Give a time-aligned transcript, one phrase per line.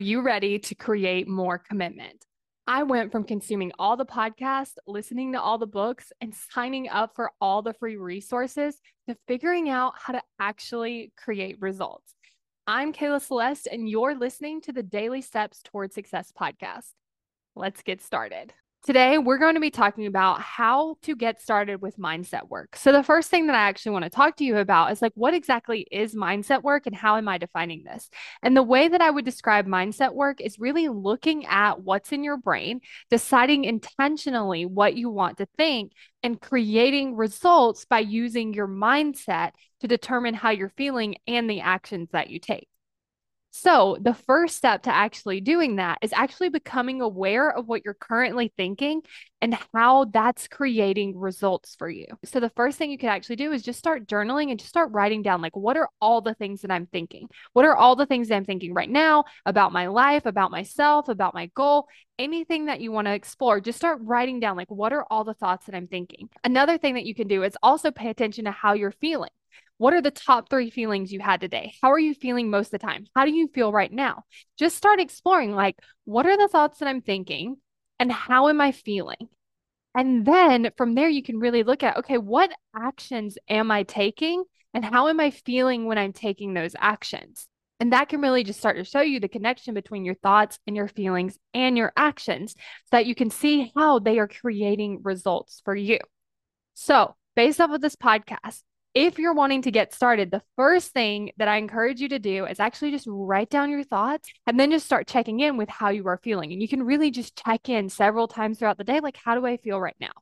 [0.00, 2.26] you ready to create more commitment?
[2.66, 7.14] I went from consuming all the podcasts, listening to all the books, and signing up
[7.14, 12.14] for all the free resources to figuring out how to actually create results.
[12.66, 16.90] I'm Kayla Celeste, and you're listening to the Daily Steps Toward Success podcast.
[17.54, 18.52] Let's get started.
[18.84, 22.76] Today, we're going to be talking about how to get started with mindset work.
[22.76, 25.12] So, the first thing that I actually want to talk to you about is like,
[25.14, 28.10] what exactly is mindset work and how am I defining this?
[28.42, 32.22] And the way that I would describe mindset work is really looking at what's in
[32.22, 35.92] your brain, deciding intentionally what you want to think,
[36.22, 42.10] and creating results by using your mindset to determine how you're feeling and the actions
[42.12, 42.68] that you take.
[43.56, 47.94] So, the first step to actually doing that is actually becoming aware of what you're
[47.94, 49.02] currently thinking
[49.40, 52.06] and how that's creating results for you.
[52.24, 54.90] So, the first thing you could actually do is just start journaling and just start
[54.90, 57.28] writing down like, what are all the things that I'm thinking?
[57.52, 61.08] What are all the things that I'm thinking right now about my life, about myself,
[61.08, 61.86] about my goal?
[62.18, 65.32] Anything that you want to explore, just start writing down like, what are all the
[65.32, 66.28] thoughts that I'm thinking?
[66.42, 69.30] Another thing that you can do is also pay attention to how you're feeling.
[69.78, 71.74] What are the top three feelings you had today?
[71.82, 73.06] How are you feeling most of the time?
[73.14, 74.22] How do you feel right now?
[74.58, 77.56] Just start exploring like, what are the thoughts that I'm thinking
[77.98, 79.28] and how am I feeling?
[79.94, 84.44] And then from there, you can really look at, okay, what actions am I taking
[84.72, 87.46] and how am I feeling when I'm taking those actions?
[87.80, 90.76] And that can really just start to show you the connection between your thoughts and
[90.76, 95.60] your feelings and your actions so that you can see how they are creating results
[95.64, 95.98] for you.
[96.74, 98.62] So, based off of this podcast,
[98.94, 102.46] if you're wanting to get started, the first thing that I encourage you to do
[102.46, 105.88] is actually just write down your thoughts and then just start checking in with how
[105.88, 106.52] you are feeling.
[106.52, 109.44] And you can really just check in several times throughout the day like, how do
[109.44, 110.12] I feel right now?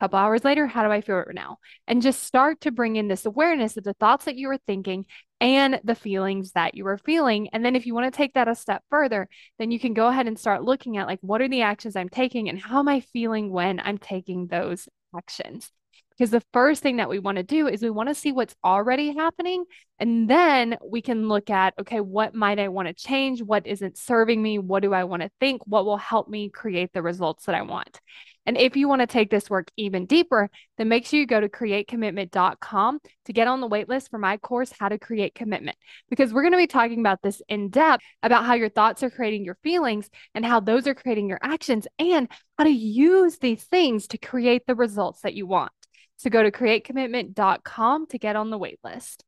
[0.00, 1.58] A couple hours later, how do I feel right now?
[1.86, 5.06] And just start to bring in this awareness of the thoughts that you are thinking
[5.40, 7.48] and the feelings that you are feeling.
[7.52, 10.08] And then if you want to take that a step further, then you can go
[10.08, 12.88] ahead and start looking at like, what are the actions I'm taking and how am
[12.88, 15.70] I feeling when I'm taking those actions?
[16.16, 18.56] Because the first thing that we want to do is we want to see what's
[18.64, 19.64] already happening.
[19.98, 23.42] And then we can look at, okay, what might I want to change?
[23.42, 24.58] What isn't serving me?
[24.58, 25.62] What do I want to think?
[25.66, 28.00] What will help me create the results that I want?
[28.46, 30.48] And if you want to take this work even deeper,
[30.78, 34.72] then make sure you go to createcommitment.com to get on the waitlist for my course,
[34.78, 35.76] How to Create Commitment,
[36.08, 39.10] because we're going to be talking about this in depth about how your thoughts are
[39.10, 43.64] creating your feelings and how those are creating your actions and how to use these
[43.64, 45.72] things to create the results that you want.
[46.16, 49.22] So go to createcommitment.com to get on the waitlist.